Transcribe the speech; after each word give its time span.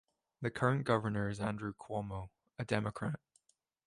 The 0.41 0.49
current 0.49 0.83
governor 0.83 1.29
is 1.29 1.39
Andrew 1.39 1.73
Cuomo, 1.75 2.31
a 2.57 2.65
Democrat. 2.65 3.19